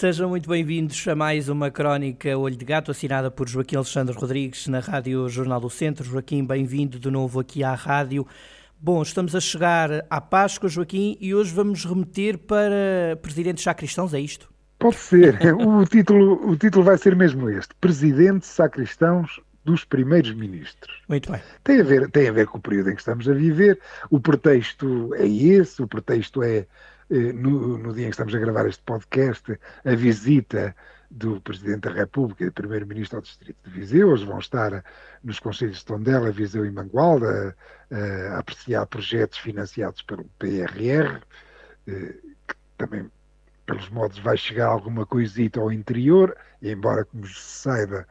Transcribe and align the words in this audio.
Sejam 0.00 0.30
muito 0.30 0.48
bem-vindos 0.48 1.06
a 1.06 1.14
mais 1.14 1.50
uma 1.50 1.70
crónica 1.70 2.34
Olho 2.34 2.56
de 2.56 2.64
Gato, 2.64 2.90
assinada 2.90 3.30
por 3.30 3.46
Joaquim 3.46 3.76
Alexandre 3.76 4.16
Rodrigues 4.16 4.66
na 4.66 4.80
Rádio 4.80 5.28
Jornal 5.28 5.60
do 5.60 5.68
Centro. 5.68 6.02
Joaquim, 6.02 6.42
bem-vindo 6.42 6.98
de 6.98 7.10
novo 7.10 7.38
aqui 7.38 7.62
à 7.62 7.74
rádio. 7.74 8.26
Bom, 8.80 9.02
estamos 9.02 9.36
a 9.36 9.40
chegar 9.40 10.06
à 10.08 10.18
Páscoa, 10.18 10.70
Joaquim, 10.70 11.18
e 11.20 11.34
hoje 11.34 11.52
vamos 11.52 11.84
remeter 11.84 12.38
para 12.38 13.18
presidentes 13.20 13.62
sacristãos, 13.62 14.14
é 14.14 14.20
isto? 14.20 14.50
Pode 14.78 14.96
ser. 14.96 15.36
o, 15.54 15.84
título, 15.84 16.48
o 16.48 16.56
título 16.56 16.82
vai 16.82 16.96
ser 16.96 17.14
mesmo 17.14 17.50
este: 17.50 17.74
Presidentes 17.78 18.48
sacristãos 18.48 19.38
dos 19.66 19.84
primeiros 19.84 20.32
ministros. 20.32 20.96
Muito 21.10 21.30
bem. 21.30 21.42
Tem 21.62 21.78
a, 21.78 21.84
ver, 21.84 22.10
tem 22.10 22.26
a 22.26 22.32
ver 22.32 22.46
com 22.46 22.56
o 22.56 22.60
período 22.62 22.88
em 22.88 22.94
que 22.94 23.02
estamos 23.02 23.28
a 23.28 23.34
viver. 23.34 23.78
O 24.08 24.18
pretexto 24.18 25.14
é 25.16 25.28
esse, 25.28 25.82
o 25.82 25.86
pretexto 25.86 26.42
é 26.42 26.66
no, 27.10 27.76
no, 27.76 27.92
dia 27.92 28.04
em 28.04 28.10
que 28.10 28.14
estamos 28.14 28.34
a 28.34 28.38
gravar 28.38 28.66
este 28.68 28.82
podcast, 28.84 29.58
a 29.84 29.94
visita 29.94 30.74
do 31.10 31.40
Presidente 31.40 31.88
da 31.88 31.92
República 31.92 32.44
e 32.44 32.50
Primeiro-Ministro 32.50 33.16
ao 33.16 33.22
Distrito 33.22 33.58
de 33.64 33.70
Viseu. 33.70 34.10
Hoje 34.10 34.24
vão 34.24 34.38
estar 34.38 34.84
nos 35.24 35.40
Conselhos 35.40 35.78
de 35.78 35.84
Tondela, 35.84 36.30
Viseu 36.30 36.64
e 36.64 36.70
Mangualda 36.70 37.56
a, 37.90 38.34
a 38.34 38.38
apreciar 38.38 38.86
projetos 38.86 39.38
financiados 39.38 40.02
pelo 40.02 40.24
PRR, 40.38 41.20
eh, 41.88 42.14
que 42.46 42.54
também, 42.78 43.10
pelos 43.66 43.88
modos, 43.88 44.20
vai 44.20 44.36
chegar 44.36 44.68
alguma 44.68 45.04
coisita 45.04 45.58
ao 45.58 45.72
interior, 45.72 46.36
embora, 46.62 47.04
como 47.04 47.26
se 47.26 47.40
saiba, 47.40 48.06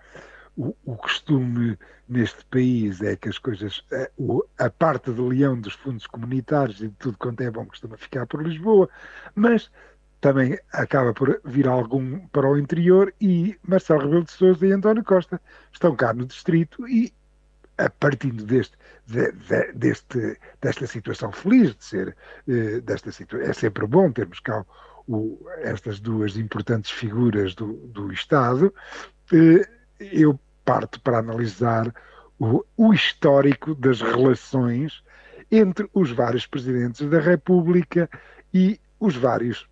o, 0.60 0.76
o, 0.84 0.98
costume 0.98 1.80
neste 2.08 2.44
país 2.46 3.02
é 3.02 3.16
que 3.16 3.30
as 3.30 3.38
coisas, 3.38 3.82
a, 3.94 4.66
a, 4.66 4.70
parte 4.70 5.10
de 5.10 5.22
leão 5.22 5.60
dos 5.60 5.74
fundos 5.74 6.06
comunitários 6.06 6.82
e 6.82 6.90
de 6.90 6.96
tudo 6.96 7.18
quanto 7.18 7.40
é 7.42 7.50
bom 7.50 7.66
costuma 7.66 7.96
ficar 7.96 8.28
por 8.28 8.44
Lisboa, 8.44 8.90
mas 9.34 9.72
também 10.20 10.60
acaba 10.74 11.14
por 11.14 11.40
vir 11.46 11.66
algum 11.66 12.20
para 12.28 12.46
o 12.46 12.58
interior 12.58 13.14
e 13.22 13.58
Marcelo 13.66 14.02
Rebelo 14.02 14.26
de 14.26 14.34
Sousa 14.34 14.68
e 14.68 14.74
António 14.74 15.02
Costa 15.02 15.40
estão 15.72 15.96
cá 15.96 16.14
no 16.14 16.26
distrito 16.26 16.86
e 16.90 17.14
a 17.78 17.90
partindo 17.90 18.44
deste, 18.44 18.76
de, 19.08 19.32
de, 19.32 19.72
deste, 19.74 20.38
desta 20.62 20.86
situação 20.88 21.32
feliz 21.32 21.74
de 21.74 21.86
ser, 21.86 22.18
eh, 22.50 22.82
desta 22.82 23.14
situação, 23.14 23.50
é 23.50 23.54
sempre 23.54 23.88
bom 23.88 24.12
termos 24.12 24.42
cá 24.42 24.66
o, 25.08 25.40
estas 25.60 26.02
duas 26.02 26.36
importantes 26.36 26.92
figuras 26.92 27.56
do, 27.56 27.78
do 27.88 28.12
Estado, 28.12 28.74
eh, 29.32 29.66
eu 30.00 30.38
parte 30.70 31.00
para 31.00 31.18
analisar 31.18 31.92
o, 32.38 32.64
o 32.78 32.94
histórico 32.94 33.74
das 33.74 34.02
relações 34.02 35.04
entre 35.52 35.90
os 35.96 36.12
vários 36.12 36.46
presidentes 36.46 37.10
da 37.10 37.20
República 37.20 38.08
e 38.54 38.80
os 39.00 39.16
vários 39.16 39.68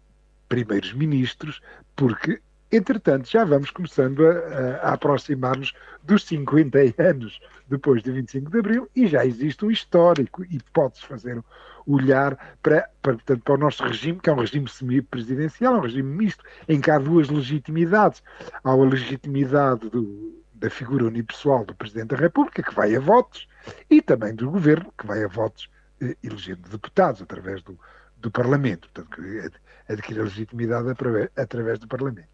primeiros 0.50 0.94
ministros, 0.94 1.62
porque, 1.96 2.42
entretanto, 2.72 3.30
já 3.30 3.46
vamos 3.46 3.70
começando 3.70 4.26
a, 4.26 4.32
a 4.78 4.94
aproximar-nos 4.94 5.72
dos 6.02 6.24
50 6.24 6.80
anos 6.98 7.40
depois 7.70 8.02
de 8.02 8.12
25 8.12 8.50
de 8.50 8.58
Abril 8.58 8.90
e 8.96 9.06
já 9.06 9.24
existe 9.24 9.64
um 9.64 9.70
histórico 9.70 10.44
e 10.46 10.60
pode-se 10.74 11.06
fazer 11.06 11.44
olhar 11.86 12.58
para, 12.64 12.90
para, 13.04 13.14
portanto, 13.14 13.44
para 13.44 13.54
o 13.54 13.58
nosso 13.58 13.84
regime, 13.84 14.20
que 14.20 14.32
é 14.32 14.34
um 14.34 14.40
regime 14.40 14.68
semi-presidencial, 14.68 15.76
um 15.76 15.82
regime 15.82 16.18
misto, 16.18 16.44
em 16.68 16.82
que 16.82 16.90
há 16.90 16.98
duas 16.98 17.30
legitimidades. 17.30 18.24
Há 18.64 18.72
a 18.72 18.76
legitimidade 18.76 19.90
do, 19.90 20.38
da 20.60 20.70
figura 20.70 21.06
unipessoal 21.06 21.66
do 21.66 21.76
Presidente 21.76 22.10
da 22.10 22.18
República, 22.18 22.64
que 22.64 22.74
vai 22.74 22.96
a 22.96 23.00
votos, 23.00 23.48
e 23.90 24.02
também 24.02 24.34
do 24.34 24.50
Governo, 24.50 24.92
que 24.98 25.06
vai 25.06 25.24
a 25.24 25.28
votos 25.28 25.70
eh, 26.02 26.16
elegendo 26.24 26.68
deputados 26.70 27.22
através 27.22 27.62
do, 27.64 27.80
do 28.18 28.32
Parlamento, 28.32 28.90
portanto, 28.90 29.16
que 29.16 29.52
adquire 29.92 30.20
a 30.20 30.24
legitimidade 30.24 30.90
através, 31.36 31.80
do 31.80 31.88
Parlamento. 31.88 32.30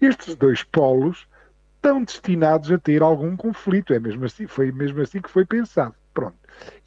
Estes 0.00 0.34
dois 0.34 0.62
polos 0.62 1.26
estão 1.76 2.02
destinados 2.04 2.70
a 2.70 2.78
ter 2.78 3.02
algum 3.02 3.36
conflito, 3.36 3.92
é 3.92 3.98
mesmo 3.98 4.24
assim, 4.24 4.46
foi 4.46 4.70
mesmo 4.70 5.00
assim 5.00 5.20
que 5.20 5.30
foi 5.30 5.44
pensado. 5.44 5.94
Pronto. 6.14 6.36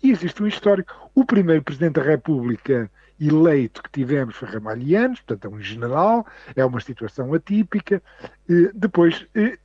E 0.04 0.12
existe 0.12 0.42
um 0.44 0.48
histórico. 0.48 1.10
O 1.16 1.26
primeiro 1.26 1.64
Presidente 1.64 1.96
da 1.96 2.04
República 2.04 2.90
eleito 3.20 3.82
que 3.82 3.90
tivemos 3.92 4.36
foi 4.36 4.48
Ramalhianos, 4.48 5.22
portanto 5.22 5.46
é 5.52 5.56
um 5.56 5.62
general, 5.62 6.26
é 6.56 6.64
uma 6.64 6.80
situação 6.80 7.34
atípica. 7.34 8.02
Eh, 8.50 8.72
depois 8.74 9.26
eh, 9.34 9.58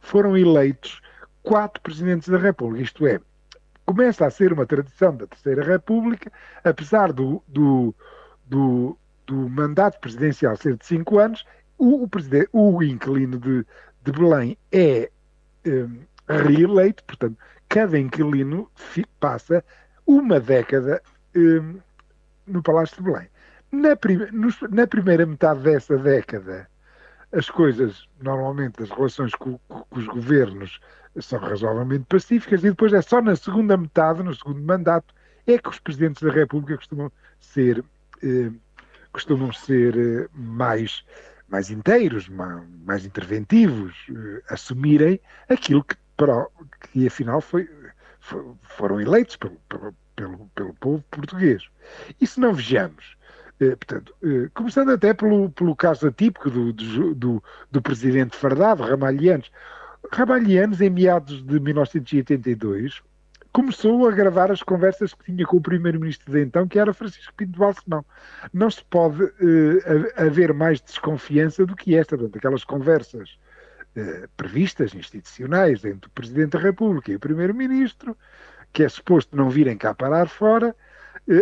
foram 0.00 0.36
eleitos 0.36 1.00
quatro 1.42 1.80
presidentes 1.82 2.28
da 2.28 2.38
República, 2.38 2.84
isto 2.84 3.06
é, 3.06 3.20
começa 3.86 4.26
a 4.26 4.30
ser 4.30 4.52
uma 4.52 4.66
tradição 4.66 5.16
da 5.16 5.26
Terceira 5.26 5.64
República, 5.64 6.30
apesar 6.62 7.12
do, 7.12 7.42
do, 7.48 7.94
do, 8.46 8.96
do 9.26 9.48
mandato 9.48 9.98
presidencial 10.00 10.56
ser 10.56 10.76
de 10.76 10.86
cinco 10.86 11.18
anos, 11.18 11.44
o, 11.78 12.04
o, 12.04 12.76
o 12.76 12.82
inquilino 12.82 13.38
de, 13.38 13.66
de 14.04 14.12
Belém 14.12 14.56
é 14.70 15.10
eh, 15.64 15.86
reeleito, 16.28 17.02
portanto, 17.04 17.36
cada 17.68 17.98
inquilino 17.98 18.70
passa 19.18 19.64
uma 20.06 20.38
década 20.38 21.02
no 22.46 22.62
Palácio 22.62 22.96
de 22.96 23.02
Belém. 23.02 23.28
Na, 23.72 23.96
prim 23.96 24.18
na 24.70 24.86
primeira 24.86 25.24
metade 25.24 25.60
dessa 25.60 25.96
década, 25.96 26.68
as 27.32 27.48
coisas, 27.48 28.08
normalmente, 28.20 28.82
as 28.82 28.90
relações 28.90 29.34
com, 29.34 29.58
com, 29.68 29.84
os 29.90 30.06
governos 30.06 30.80
são 31.20 31.38
razoavelmente 31.38 32.06
pacíficas 32.08 32.60
e 32.60 32.70
depois 32.70 32.92
é 32.92 33.02
só 33.02 33.20
na 33.20 33.36
segunda 33.36 33.76
metade, 33.76 34.22
no 34.22 34.34
segundo 34.34 34.60
mandato, 34.60 35.14
é 35.46 35.58
que 35.58 35.68
os 35.68 35.78
presidentes 35.78 36.22
da 36.22 36.30
República 36.30 36.76
costumam 36.76 37.10
ser, 37.38 37.84
eh, 38.22 38.50
costumam 39.12 39.52
ser 39.52 39.96
eh, 39.96 40.28
mais, 40.34 41.04
mais 41.48 41.70
inteiros, 41.70 42.28
mais, 42.28 42.62
mais 42.84 43.04
interventivos, 43.04 43.94
eh, 44.10 44.42
assumirem 44.48 45.20
aquilo 45.48 45.82
que, 45.82 45.96
para, 46.16 46.46
que 46.92 47.06
afinal 47.06 47.40
foi, 47.40 47.68
foi 48.20 48.54
foram 48.62 49.00
eleitos 49.00 49.36
pelo, 49.36 49.56
pelo, 49.68 49.94
pelo, 50.14 50.50
pelo 50.54 50.74
povo 50.74 51.04
português. 51.10 51.68
E 52.20 52.26
se 52.26 52.38
não 52.38 52.52
vejamos 52.52 53.16
portanto, 53.68 54.14
eh, 54.22 54.48
começando 54.54 54.90
até 54.90 55.12
pelo, 55.12 55.50
pelo 55.50 55.76
caso 55.76 56.06
atípico 56.06 56.50
do, 56.50 56.72
do, 56.72 57.42
do, 57.70 57.82
presidente 57.82 58.36
fardado, 58.36 58.82
Ramalhianos. 58.82 59.50
Ramalhianos, 60.10 60.80
em 60.80 60.88
meados 60.88 61.44
de 61.44 61.60
1982, 61.60 63.02
começou 63.52 64.08
a 64.08 64.12
gravar 64.12 64.50
as 64.50 64.62
conversas 64.62 65.12
que 65.12 65.24
tinha 65.24 65.44
com 65.44 65.58
o 65.58 65.60
primeiro-ministro 65.60 66.32
de 66.32 66.40
então, 66.40 66.66
que 66.66 66.78
era 66.78 66.94
Francisco 66.94 67.34
Pinto 67.36 67.58
Balsemão. 67.58 68.04
Não 68.52 68.70
se 68.70 68.82
pode 68.84 69.22
uh, 69.22 69.32
haver 70.16 70.54
mais 70.54 70.80
desconfiança 70.80 71.66
do 71.66 71.76
que 71.76 71.94
esta, 71.94 72.16
portanto, 72.16 72.38
aquelas 72.38 72.64
conversas 72.64 73.38
uh, 73.96 74.28
previstas, 74.36 74.94
institucionais, 74.94 75.84
entre 75.84 76.08
o 76.08 76.12
Presidente 76.12 76.52
da 76.52 76.60
República 76.60 77.12
e 77.12 77.16
o 77.16 77.20
Primeiro-Ministro, 77.20 78.16
que 78.72 78.84
é 78.84 78.88
suposto 78.88 79.36
não 79.36 79.50
virem 79.50 79.76
cá 79.76 79.92
parar 79.94 80.28
fora, 80.28 80.68
eh, 80.68 80.74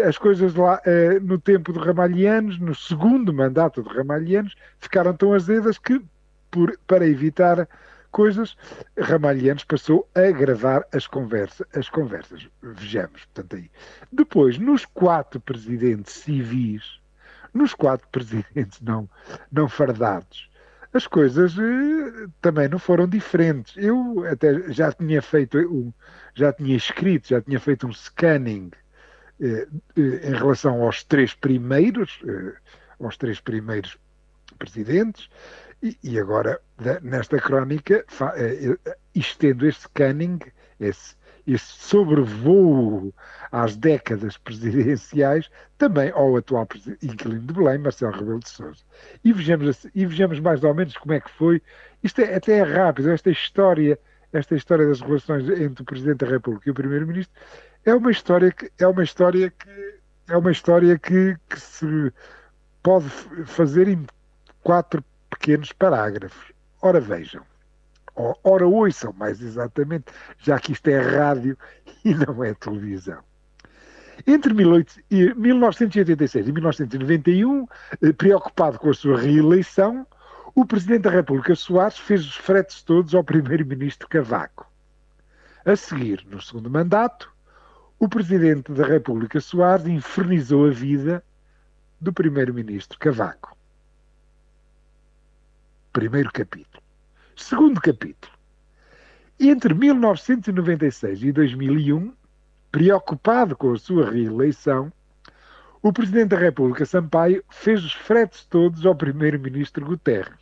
as 0.06 0.18
coisas 0.18 0.54
lá 0.54 0.80
eh, 0.84 1.18
no 1.20 1.38
tempo 1.38 1.72
de 1.72 1.78
Ramalhianos, 1.78 2.58
no 2.58 2.74
segundo 2.74 3.32
mandato 3.32 3.82
de 3.82 3.88
Ramalhianos, 3.88 4.54
ficaram 4.78 5.14
tão 5.14 5.32
azedas 5.32 5.78
que, 5.78 6.02
por, 6.50 6.78
para 6.86 7.06
evitar 7.06 7.66
coisas, 8.10 8.54
Ramalhianos 8.98 9.64
passou 9.64 10.06
a 10.14 10.30
gravar 10.30 10.86
as, 10.92 11.06
conversa, 11.06 11.66
as 11.74 11.88
conversas. 11.88 12.46
Vejamos, 12.62 13.24
portanto, 13.24 13.56
aí. 13.56 13.70
Depois, 14.12 14.58
nos 14.58 14.84
quatro 14.84 15.40
presidentes 15.40 16.12
civis, 16.12 17.00
nos 17.54 17.72
quatro 17.72 18.06
presidentes 18.12 18.80
não, 18.82 19.08
não 19.50 19.70
fardados, 19.70 20.50
as 20.92 21.06
coisas 21.06 21.56
eh, 21.58 22.26
também 22.42 22.68
não 22.68 22.78
foram 22.78 23.08
diferentes. 23.08 23.74
Eu 23.76 24.26
até 24.30 24.70
já 24.70 24.92
tinha 24.92 25.22
feito, 25.22 25.58
um, 25.58 25.92
já 26.34 26.52
tinha 26.52 26.76
escrito, 26.76 27.28
já 27.28 27.40
tinha 27.40 27.58
feito 27.58 27.86
um 27.86 27.92
scanning 27.92 28.70
em 29.40 30.32
relação 30.34 30.82
aos 30.82 31.04
três 31.04 31.34
primeiros, 31.34 32.20
eh, 32.26 32.54
aos 33.00 33.16
três 33.16 33.40
primeiros 33.40 33.96
presidentes, 34.58 35.28
e, 35.80 36.18
agora 36.18 36.60
nesta 37.02 37.38
crónica 37.38 38.04
estendo 39.14 39.64
este 39.64 39.82
scanning, 39.82 40.40
esse, 40.80 41.14
esse 41.46 41.66
sobrevoo 41.66 43.14
às 43.52 43.76
décadas 43.76 44.36
presidenciais, 44.36 45.48
também 45.76 46.10
ao 46.10 46.36
atual 46.36 46.66
inquilino 47.00 47.42
de 47.42 47.54
Belém, 47.54 47.78
Marcelo 47.78 48.12
Rebelo 48.12 48.40
de 48.40 48.48
Sousa. 48.48 48.82
E 49.22 49.32
vejamos, 49.32 49.86
e 49.94 50.04
vejamos 50.04 50.40
mais 50.40 50.64
ou 50.64 50.74
menos 50.74 50.96
como 50.96 51.12
é 51.14 51.20
que 51.20 51.30
foi. 51.30 51.62
Isto 52.02 52.22
é, 52.22 52.34
até 52.34 52.58
é 52.58 52.62
rápido, 52.62 53.10
esta 53.10 53.30
história 53.30 53.98
esta 54.32 54.54
história 54.54 54.86
das 54.86 55.00
relações 55.00 55.48
entre 55.48 55.82
o 55.82 55.86
Presidente 55.86 56.18
da 56.18 56.26
República 56.26 56.68
e 56.68 56.70
o 56.70 56.74
Primeiro-Ministro 56.74 57.34
é 57.84 57.94
uma 57.94 58.10
história 58.10 58.52
que 58.52 58.70
é 58.78 58.86
uma 58.86 59.02
história 59.02 59.50
que 59.50 59.98
é 60.28 60.36
uma 60.36 60.52
história 60.52 60.98
que, 60.98 61.36
que 61.48 61.60
se 61.60 62.12
pode 62.82 63.08
fazer 63.46 63.88
em 63.88 64.06
quatro 64.62 65.02
pequenos 65.30 65.72
parágrafos. 65.72 66.52
Ora 66.82 67.00
vejam, 67.00 67.42
ora 68.44 68.66
ouçam 68.66 69.12
mais 69.14 69.40
exatamente, 69.40 70.06
já 70.38 70.58
que 70.58 70.72
isto 70.72 70.88
é 70.88 71.00
rádio 71.00 71.56
e 72.04 72.14
não 72.14 72.44
é 72.44 72.54
televisão. 72.54 73.22
Entre 74.26 74.52
1986 74.52 76.48
e 76.48 76.52
1991, 76.52 77.66
eh, 78.02 78.12
preocupado 78.12 78.78
com 78.78 78.90
a 78.90 78.94
sua 78.94 79.18
reeleição, 79.18 80.06
o 80.54 80.66
Presidente 80.66 81.02
da 81.02 81.10
República 81.10 81.54
Soares 81.54 81.98
fez 81.98 82.26
os 82.26 82.34
fretes 82.34 82.82
todos 82.82 83.14
ao 83.14 83.22
Primeiro-Ministro 83.22 84.08
Cavaco. 84.08 84.66
A 85.64 85.76
seguir, 85.76 86.26
no 86.28 86.42
segundo 86.42 86.68
mandato, 86.68 87.32
o 87.98 88.08
Presidente 88.08 88.72
da 88.72 88.86
República 88.86 89.40
Soares 89.40 89.86
infernizou 89.86 90.66
a 90.66 90.70
vida 90.70 91.24
do 92.00 92.12
Primeiro-Ministro 92.12 92.96
Cavaco. 92.98 93.56
Primeiro 95.92 96.32
capítulo. 96.32 96.80
Segundo 97.34 97.80
capítulo. 97.80 98.32
Entre 99.40 99.74
1996 99.74 101.24
e 101.24 101.32
2001, 101.32 102.12
preocupado 102.70 103.56
com 103.56 103.72
a 103.72 103.78
sua 103.78 104.08
reeleição, 104.08 104.92
o 105.82 105.92
Presidente 105.92 106.28
da 106.28 106.38
República 106.38 106.86
Sampaio 106.86 107.42
fez 107.48 107.84
os 107.84 107.92
fretes 107.92 108.44
todos 108.44 108.86
ao 108.86 108.94
Primeiro-Ministro 108.94 109.84
Guterres. 109.84 110.38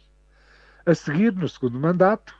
A 0.84 0.94
seguir, 0.94 1.32
no 1.32 1.48
segundo 1.48 1.80
mandato, 1.80 2.34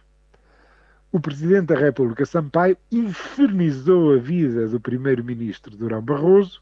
o 1.13 1.21
Presidente 1.21 1.67
da 1.67 1.79
República 1.79 2.27
Sampaio 2.27 2.77
infernizou 2.91 4.15
a 4.15 4.19
vida 4.19 4.69
do 4.69 4.81
Primeiro-Ministro 4.81 5.77
Durão 5.77 6.03
Barroso 6.03 6.61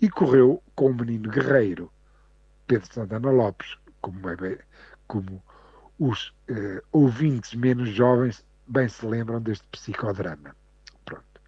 e 0.00 0.08
correu 0.08 0.62
com 0.74 0.90
o 0.90 0.94
menino 0.94 1.30
guerreiro, 1.30 1.90
Pedro 2.66 2.92
Santana 2.92 3.30
Lopes, 3.30 3.76
como, 4.00 4.28
é, 4.28 4.58
como 5.06 5.42
os 5.98 6.32
eh, 6.48 6.82
ouvintes 6.92 7.54
menos 7.54 7.88
jovens 7.88 8.44
bem 8.66 8.88
se 8.88 9.06
lembram 9.06 9.40
deste 9.40 9.66
psicodrama. 9.68 10.54
Pronto. 11.04 11.40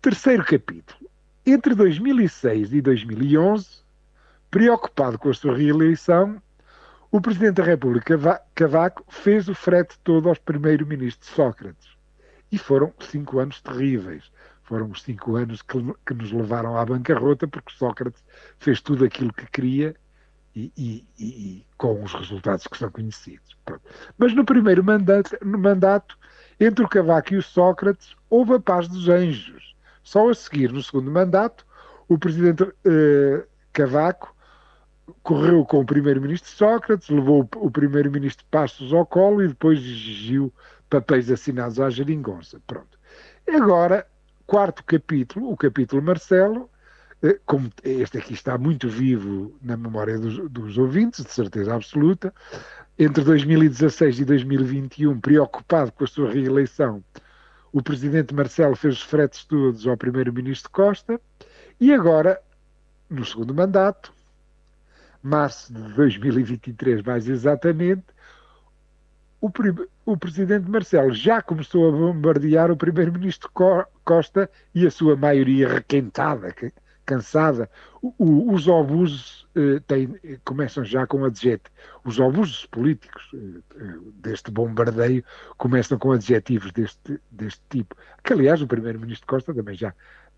Terceiro 0.00 0.44
capítulo. 0.44 1.10
Entre 1.44 1.74
2006 1.74 2.72
e 2.72 2.80
2011, 2.80 3.82
preocupado 4.50 5.18
com 5.18 5.28
a 5.28 5.34
sua 5.34 5.56
reeleição, 5.56 6.40
o 7.10 7.20
Presidente 7.20 7.54
da 7.54 7.64
República, 7.64 8.42
Cavaco, 8.54 9.04
fez 9.08 9.48
o 9.48 9.54
frete 9.54 9.98
todo 10.04 10.28
aos 10.28 10.38
primeiro-ministros 10.38 11.30
Sócrates. 11.30 11.88
E 12.52 12.58
foram 12.58 12.92
cinco 13.00 13.38
anos 13.38 13.60
terríveis. 13.62 14.30
Foram 14.64 14.90
os 14.90 15.02
cinco 15.02 15.36
anos 15.36 15.62
que, 15.62 15.78
que, 16.06 16.12
nos 16.12 16.30
levaram 16.32 16.76
à 16.76 16.84
bancarrota, 16.84 17.48
porque 17.48 17.72
Sócrates 17.72 18.22
fez 18.58 18.82
tudo 18.82 19.06
aquilo 19.06 19.32
que 19.32 19.46
queria 19.50 19.96
e, 20.54 20.70
e, 20.76 21.06
e 21.18 21.66
com 21.78 22.02
os 22.02 22.12
resultados 22.12 22.66
que 22.66 22.76
são 22.76 22.90
conhecidos. 22.90 23.56
Pronto. 23.64 23.82
Mas 24.18 24.34
no 24.34 24.44
primeiro 24.44 24.84
mandato, 24.84 25.36
no 25.42 25.58
mandato, 25.58 26.18
entre 26.60 26.84
o 26.84 26.88
Cavaco 26.88 27.32
e 27.32 27.38
o 27.38 27.42
Sócrates, 27.42 28.14
houve 28.28 28.54
a 28.54 28.60
paz 28.60 28.86
dos 28.86 29.08
anjos. 29.08 29.74
Só 30.02 30.28
a 30.28 30.34
seguir, 30.34 30.70
no 30.72 30.82
segundo 30.82 31.10
mandato, 31.10 31.66
o 32.06 32.18
presidente 32.18 32.64
eh, 32.84 33.46
Cavaco 33.72 34.34
correu 35.22 35.64
com 35.64 35.80
o 35.80 35.86
primeiro-ministro 35.86 36.50
Sócrates, 36.50 37.08
levou 37.08 37.48
o 37.56 37.70
primeiro-ministro 37.70 38.44
Passos 38.50 38.92
ao 38.92 39.06
colo 39.06 39.42
e 39.42 39.48
depois 39.48 39.78
exigiu 39.78 40.52
papéis 40.88 41.30
assinados 41.30 41.80
à 41.80 41.90
geringonça. 41.90 42.60
Pronto. 42.66 42.98
Agora, 43.48 44.06
quarto 44.46 44.84
capítulo, 44.84 45.50
o 45.50 45.56
capítulo 45.56 46.02
Marcelo, 46.02 46.70
eh, 47.22 47.38
como 47.46 47.70
este 47.82 48.18
aqui 48.18 48.34
está 48.34 48.56
muito 48.56 48.88
vivo 48.88 49.54
na 49.62 49.76
memória 49.76 50.18
dos, 50.18 50.50
dos 50.50 50.78
ouvintes, 50.78 51.24
de 51.24 51.30
certeza 51.30 51.74
absoluta, 51.74 52.32
entre 52.98 53.22
2016 53.24 54.20
e 54.20 54.24
2021, 54.24 55.20
preocupado 55.20 55.92
com 55.92 56.04
a 56.04 56.06
sua 56.06 56.30
reeleição, 56.30 57.02
o 57.72 57.82
presidente 57.82 58.34
Marcelo 58.34 58.74
fez 58.74 58.94
os 58.94 59.02
fretes 59.02 59.44
todos 59.44 59.86
ao 59.86 59.96
primeiro-ministro 59.96 60.70
Costa 60.70 61.20
e 61.78 61.92
agora, 61.92 62.40
no 63.08 63.24
segundo 63.24 63.54
mandato, 63.54 64.12
março 65.22 65.72
de 65.72 65.82
2023 65.94 67.02
mais 67.02 67.28
exatamente, 67.28 68.04
o, 69.40 69.50
o 70.04 70.16
presidente 70.16 70.68
Marcelo 70.68 71.12
já 71.12 71.40
começou 71.40 71.88
a 71.88 71.92
bombardear 71.92 72.70
o 72.70 72.76
primeiro-ministro 72.76 73.50
Costa 74.04 74.50
e 74.74 74.86
a 74.86 74.90
sua 74.90 75.16
maioria 75.16 75.68
requentada, 75.68 76.52
cansada. 77.06 77.70
O, 78.02 78.12
o, 78.18 78.52
os 78.52 78.68
obusos 78.68 79.46
eh, 79.54 79.80
têm, 79.86 80.14
começam 80.44 80.84
já 80.84 81.06
com 81.06 81.24
adjetivos. 81.24 81.70
Os 82.04 82.18
obusos 82.18 82.66
políticos 82.66 83.30
eh, 83.32 83.60
eh, 83.76 83.98
deste 84.14 84.50
bombardeio 84.50 85.24
começam 85.56 85.98
com 85.98 86.12
adjetivos 86.12 86.70
deste, 86.72 87.20
deste 87.30 87.62
tipo. 87.70 87.96
Que, 88.22 88.32
aliás, 88.34 88.60
o 88.60 88.66
primeiro-ministro 88.66 89.26
Costa 89.26 89.54
também 89.54 89.74
já 89.74 89.94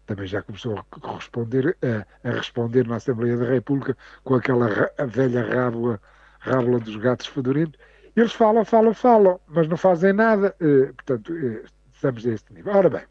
também 0.07 0.27
já 0.27 0.43
começou 0.43 0.77
a 0.77 1.15
responder, 1.15 1.77
a, 1.83 2.29
a, 2.29 2.33
responder 2.33 2.87
na 2.87 2.97
Assembleia 2.97 3.37
da 3.37 3.45
República 3.45 3.97
com 4.25 4.35
aquela 4.35 4.91
velha 5.07 5.43
rábula, 5.43 6.01
rábula 6.41 6.81
dos 6.81 6.97
gatos 6.97 7.27
fedorentos. 7.27 7.79
Eles 8.17 8.33
falam, 8.33 8.65
falam, 8.65 8.93
falam, 8.93 9.41
mas 9.47 9.69
não 9.69 9.77
fazem 9.77 10.13
nada. 10.13 10.55
Eh, 10.61 10.93
portanto, 10.93 11.33
eh, 11.33 11.65
estamos 11.95 12.27
a 12.27 12.31
este 12.31 12.53
nível. 12.53 12.75
Ora 12.75 12.91
bem, 12.91 13.05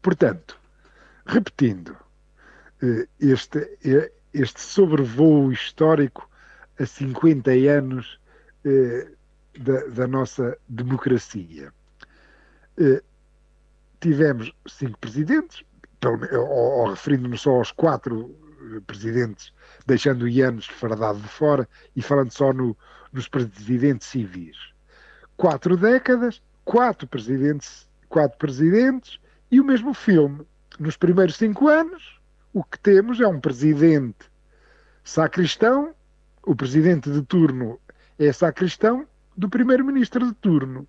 portanto, 0.00 0.58
repetindo, 1.26 1.96
eh, 2.82 3.06
este, 3.20 3.78
este 4.32 4.60
sobrevoo 4.60 5.52
histórico 5.52 6.28
a 6.78 6.86
50 6.86 7.50
anos 7.50 8.18
da, 9.58 9.84
da 9.88 10.06
nossa 10.06 10.56
democracia. 10.68 11.72
Tivemos 14.00 14.54
cinco 14.66 14.98
presidentes, 14.98 15.62
ou, 16.08 16.90
referindo-me 16.90 17.36
só 17.36 17.50
aos 17.50 17.72
quatro 17.72 18.34
eh, 18.62 18.80
presidentes, 18.86 19.52
deixando 19.86 20.22
o 20.22 20.28
Ianes 20.28 20.66
fardado 20.66 21.18
de 21.20 21.28
fora 21.28 21.68
e 21.94 22.02
falando 22.02 22.30
só 22.32 22.52
no, 22.52 22.76
nos 23.12 23.28
presidentes 23.28 24.08
civis. 24.08 24.56
Quatro 25.36 25.76
décadas, 25.76 26.42
quatro 26.64 27.06
presidentes, 27.06 27.88
quatro 28.08 28.38
presidentes 28.38 29.18
e 29.50 29.60
o 29.60 29.64
mesmo 29.64 29.92
filme. 29.92 30.46
Nos 30.78 30.96
primeiros 30.96 31.36
cinco 31.36 31.68
anos, 31.68 32.18
o 32.52 32.64
que 32.64 32.78
temos 32.78 33.20
é 33.20 33.26
um 33.26 33.40
presidente 33.40 34.30
sacristão, 35.04 35.94
o 36.42 36.54
presidente 36.54 37.10
de 37.10 37.22
turno 37.22 37.78
é 38.18 38.32
sacristão 38.32 39.06
do 39.36 39.48
primeiro-ministro 39.48 40.26
de 40.26 40.34
turno. 40.34 40.86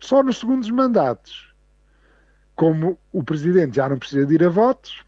Só 0.00 0.22
nos 0.22 0.38
segundos 0.38 0.70
mandatos 0.70 1.53
como 2.54 2.98
o 3.12 3.22
presidente 3.22 3.76
já 3.76 3.88
não 3.88 3.98
precisa 3.98 4.26
de 4.26 4.34
ir 4.34 4.44
a 4.44 4.48
votos, 4.48 5.04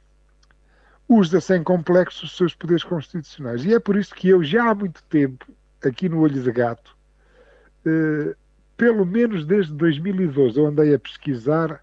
usa 1.08 1.40
sem 1.40 1.62
complexos 1.62 2.24
os 2.24 2.36
seus 2.36 2.54
poderes 2.54 2.84
constitucionais. 2.84 3.64
E 3.64 3.72
é 3.74 3.78
por 3.78 3.96
isso 3.96 4.12
que 4.14 4.28
eu 4.28 4.42
já 4.42 4.70
há 4.70 4.74
muito 4.74 5.02
tempo, 5.04 5.46
aqui 5.84 6.08
no 6.08 6.20
Olho 6.20 6.42
de 6.42 6.50
Gato, 6.50 6.96
eh, 7.84 8.34
pelo 8.76 9.06
menos 9.06 9.46
desde 9.46 9.72
2012, 9.74 10.58
eu 10.58 10.66
andei 10.66 10.92
a 10.94 10.98
pesquisar 10.98 11.80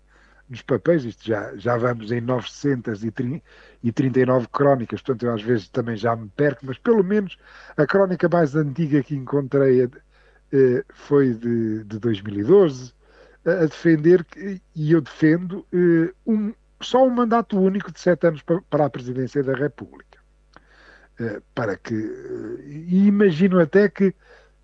nos 0.50 0.62
papéis, 0.62 1.06
isto 1.06 1.26
já, 1.26 1.56
já 1.56 1.78
vamos 1.78 2.12
em 2.12 2.20
939 2.22 4.48
crónicas, 4.52 5.02
portanto 5.02 5.26
eu 5.26 5.34
às 5.34 5.42
vezes 5.42 5.70
também 5.70 5.96
já 5.96 6.16
me 6.16 6.30
perco, 6.30 6.66
mas 6.66 6.78
pelo 6.78 7.04
menos 7.04 7.38
a 7.78 7.88
crónica 7.88 8.30
mais 8.30 8.56
antiga 8.56 9.02
que 9.02 9.16
encontrei 9.16 9.90
eh, 10.52 10.84
foi 10.94 11.34
de, 11.34 11.84
de 11.86 11.98
2012, 11.98 12.94
a 13.46 13.66
defender, 13.66 14.26
e 14.76 14.92
eu 14.92 15.02
defendo, 15.02 15.66
eh, 15.74 16.14
um, 16.26 16.54
só 16.82 17.06
um 17.06 17.10
mandato 17.10 17.60
único 17.60 17.92
de 17.92 18.00
sete 18.00 18.28
anos 18.28 18.42
para 18.70 18.86
a 18.86 18.90
presidência 18.90 19.44
da 19.44 19.54
República. 19.54 20.20
Eh, 21.20 21.42
para 21.54 21.78
que. 21.78 21.94
Eh, 21.94 22.64
e 22.68 23.08
imagino 23.08 23.60
até 23.60 23.90
que 23.90 24.16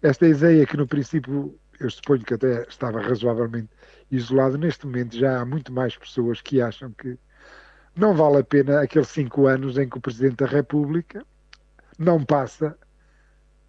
esta 0.01 0.27
ideia, 0.27 0.65
que 0.65 0.77
no 0.77 0.88
princípio 0.88 1.59
eu 1.79 1.89
suponho 1.89 2.24
que 2.24 2.33
até 2.33 2.63
estava 2.67 3.01
razoavelmente 3.01 3.69
isolado, 4.12 4.57
neste 4.57 4.86
momento 4.86 5.17
já 5.17 5.41
há 5.41 5.45
muito 5.45 5.71
mais 5.71 5.95
pessoas 5.98 6.41
que 6.41 6.62
acham 6.62 6.91
que 6.91 7.17
não 7.95 8.13
vale 8.15 8.38
a 8.38 8.43
pena 8.43 8.81
aqueles 8.81 9.09
cinco 9.09 9.48
anos 9.48 9.77
em 9.77 9.88
que 9.89 9.98
o 9.98 10.01
Presidente 10.01 10.38
da 10.38 10.45
República 10.45 11.25
não 11.98 12.24
passa 12.24 12.77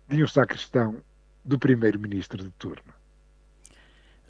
de 0.08 0.22
um 0.22 0.28
sacristão 0.28 1.02
do 1.44 1.58
Primeiro-Ministro 1.58 2.42
de 2.42 2.50
turno. 2.52 2.99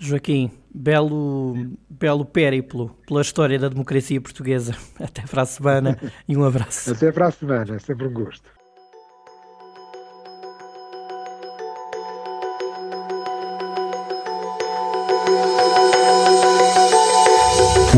Joaquim, 0.03 0.51
belo, 0.75 1.55
belo 1.91 2.25
périplo 2.25 2.97
pela 3.07 3.21
história 3.21 3.59
da 3.59 3.69
democracia 3.69 4.19
portuguesa. 4.19 4.75
Até 4.99 5.21
para 5.23 5.43
a 5.43 5.47
semana 5.47 5.99
e 6.27 6.35
um 6.35 6.43
abraço. 6.43 6.93
Até 6.93 7.13
para 7.13 7.29
a 7.29 7.31
semana, 7.31 7.77
é 7.77 7.79
sempre 7.79 8.09
um 8.09 8.13
gosto. 8.13 8.49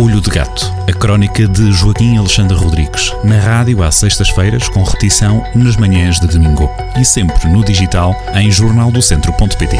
Olho 0.02 0.21
de 0.21 0.30
Gato, 0.30 0.64
a 0.88 0.92
crónica 0.92 1.47
de 1.47 1.71
Joaquim 1.71 2.16
Alexandre 2.16 2.56
Rodrigues, 2.56 3.12
na 3.23 3.38
rádio 3.38 3.80
às 3.80 3.94
sextas-feiras, 3.94 4.68
com 4.71 4.82
repetição 4.82 5.44
nas 5.54 5.76
manhãs 5.76 6.18
de 6.18 6.26
domingo 6.26 6.68
e 7.00 7.04
sempre 7.04 7.49
no 7.49 7.64
digital 7.64 8.12
em 8.35 8.50
jornaldocentro.pt. 8.50 9.76